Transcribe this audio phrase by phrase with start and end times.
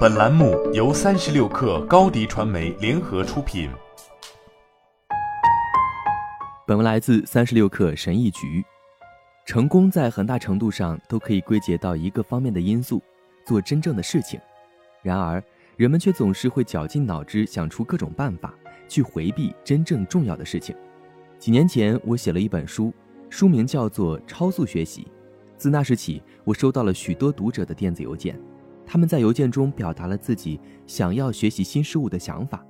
[0.00, 3.70] 本栏目由三十六氪高低传媒联合出品。
[6.66, 8.62] 本文来自三十六氪神译局。
[9.46, 13.02] 成功在很大程度上都可以归结到一个方面的因素：
[13.46, 14.38] 做真正的事情。
[15.02, 15.42] 然而，
[15.76, 18.52] 人们却总是会绞尽脑汁想出各种办法
[18.86, 20.76] 去回避真正重要的事情。
[21.38, 22.92] 几年前，我写了一本书，
[23.30, 25.02] 书名叫做《超速学习》。
[25.56, 28.38] 自那时起，我收到了许多读者的电子邮件，
[28.92, 32.66] 他们在邮件中表达了自己想要学习新事物的想法。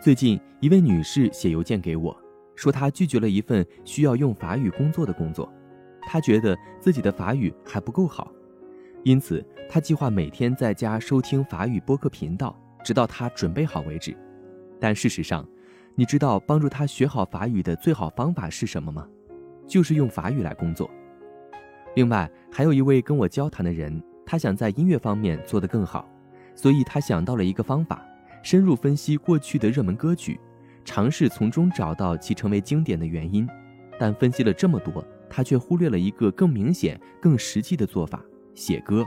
[0.00, 2.16] 最近，一位女士写邮件给我，
[2.54, 5.52] 说她拒绝了一份需要用法语工作的工作，
[6.02, 8.30] 她觉得自己的法语还不够好，
[9.02, 14.16] 因此她计划每天在家收听法语播客频道，直到她准备好为止。
[14.78, 15.44] 但事实上，
[15.96, 19.04] 你知道帮助她学好法语的最好方法是什么吗？
[19.66, 20.88] 就是用法语来工作。
[21.96, 26.08] 另外，还有一位跟我交谈的人，他想在音乐方面做得更好，
[26.54, 28.02] 所以他想到了一个方法：
[28.42, 30.40] 深入分析过去的热门歌曲，
[30.84, 33.48] 尝试从中找到其成为经典的原因。
[33.98, 38.20] 但分析了这么多，他却忽略了一个更明显、更实际的做法——
[38.54, 39.04] 写歌。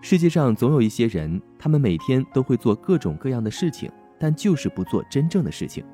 [0.00, 5.84] 世界上总有一些人，他们每天都会做各种各样的事情，但就是不做真正的事情。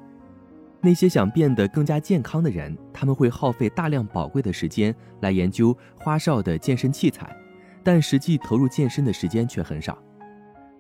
[0.81, 7.37] 那些想变得更加健康的人，他们会耗费大量宝贵的时间来研究花哨的健身器材，
[7.83, 9.97] 但实际投入健身的时间却很少。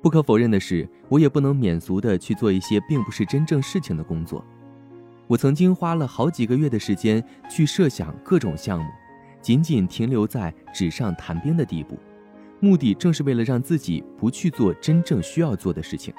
[0.00, 4.44] 不可否认的是，我也不能免俗的去做一些并不是真正事情的工作。
[5.26, 8.88] 我曾经花了好几个月的时间去设想各种项目，
[9.42, 11.98] 仅仅停留在纸上谈兵的地步，
[12.60, 16.14] 目的正是为了让自己不去做真正需要做的事情。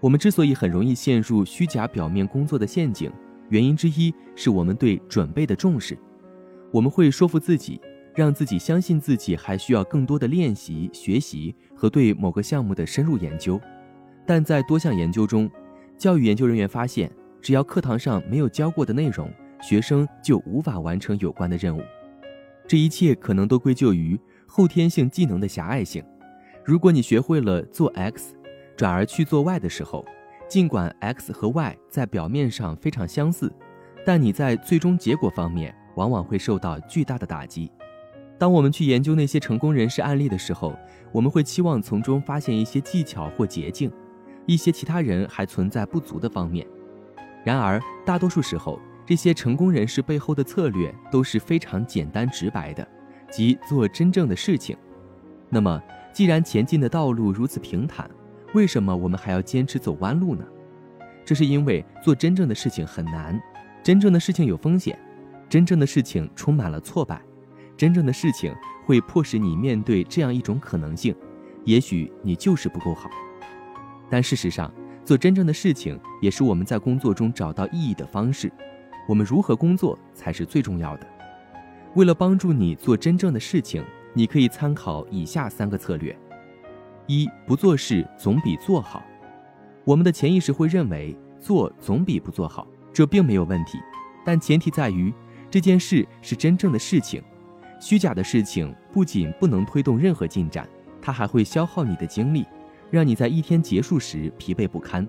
[0.00, 3.10] 我们之所以很容易陷入虚假表面工作的陷阱，
[3.50, 5.96] 原因之一是我们对准备的重视。
[6.72, 7.80] 我们会说服自己，
[8.14, 13.60] 让自己相信自己还需要更多的练习、学习和对某个项目的深入研究。
[14.26, 15.50] 但在多项研究中，
[15.96, 19.30] 教育研究人员发现，只要课堂上没有教过的内容，
[19.62, 21.82] 学生就无法完成有关的任务。
[22.66, 26.04] 这一切可能都归咎于后天性技能的狭隘性。
[26.64, 28.34] 如果你学会了做 X，
[28.76, 30.04] 转而去做 Y 的时候，
[30.48, 33.52] 尽管 X 和 Y 在表面上非常相似，
[34.04, 37.70] 但你在最终结果方面往往会受到巨大的打击。
[38.40, 40.74] 当我们去研究那些成功人士案例的时候，
[41.12, 43.92] 我们会期望从中发现一些技巧或捷径，
[44.46, 46.66] 一些其他人还存在不足的方面。
[47.44, 52.88] 然而，大多数时候，这些成功人士背后的策略都是非常简单直白的，
[53.30, 54.74] 即做真正的事情。
[55.50, 55.78] 那么，
[56.10, 58.10] 既然前进的道路如此平坦，
[58.54, 60.42] 为什么我们还要坚持走弯路呢？
[61.26, 63.38] 这是因为做真正的事情很难，
[63.82, 64.98] 真正的事情有风险，
[65.46, 67.20] 真正的事情充满了挫败，
[67.80, 68.54] 真正的事情
[68.84, 71.16] 会迫使你面对这样一种可能性：
[71.64, 73.08] 也许你就是不够好。
[74.10, 74.70] 但事实上，
[75.02, 78.52] 做真正的事情也是我们在工作中找到意义的方式。
[79.08, 81.06] 我们如何工作才是最重要的。
[81.94, 86.14] 为了帮助你做真正的事情，你可以参考以下三个策略。
[87.06, 89.02] 一不做事总比做好，
[89.86, 93.78] 我们的潜意识会认为做总比不做好，这并没有问题，
[94.22, 95.10] 但前提在于
[95.50, 97.22] 这件事是真正的事情。
[97.80, 100.68] 虚假的事情不仅不能推动任何进展，
[101.00, 102.46] 它还会消耗你的精力，
[102.90, 105.08] 让你在一天结束时疲惫不堪，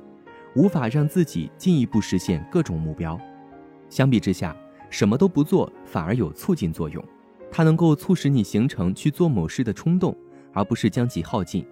[0.55, 3.19] 无法让自己进一步实现各种目标。
[3.89, 4.55] 相比之下，
[4.89, 7.03] 什么都不做反而有促进作用，
[7.51, 10.15] 它能够促使你形成去做某事的冲动，
[10.53, 11.67] 而不是将其耗尽。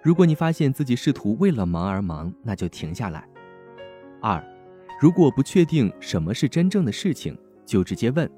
[0.00, 3.28] 如果你发现自己试图为了忙而忙，那就停下来。
[4.22, 4.42] 二，
[5.00, 7.36] 如果不确定什么是真正的事情，
[7.66, 8.30] 就直接问。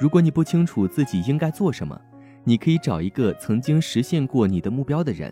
[0.00, 2.00] 如果你不清楚自己应该做什么，
[2.42, 5.30] 你可以找一个曾经实现过你的目标的人。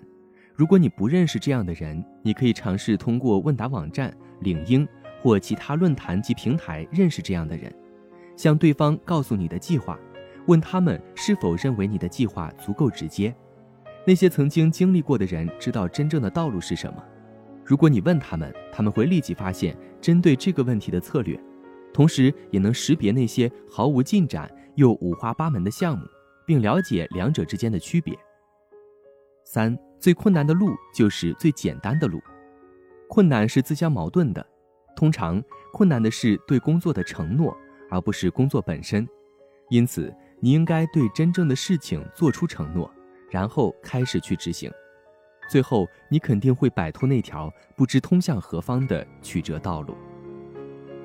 [0.55, 4.87] 如果你不认识这样的人，你可以尝试通过问答网站、领英
[5.23, 7.75] 或其他论坛及平台认识这样的人，
[8.37, 9.99] 向对方告诉你的计划，
[10.47, 13.35] 问他们是否认为你的计划足够直接。
[14.07, 17.03] 那些曾经经历过的人知道真正的道路是什么。
[17.65, 21.41] 如果你问他们，他们会立即发现针对这个问题的策略，
[21.93, 26.05] 同时也能识别那些毫无进展又五花八门的项目，
[26.47, 28.17] 并了解两者之间的区别。
[29.45, 32.21] 三，最困难的路就是最简单的路。
[33.09, 34.47] 困难是自相矛盾的，
[34.95, 35.43] 通常
[35.73, 37.57] 困难的是对工作的承诺，
[37.91, 39.09] 而不是工作本身。
[39.71, 42.91] 因此，你应该对真正的事情做出承诺。
[43.31, 44.73] 然后开始去执行，
[45.51, 49.95] 最后你肯定会摆脱那条不知通向何方的曲折道路。